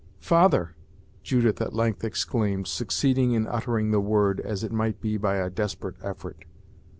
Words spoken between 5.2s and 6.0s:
a desperate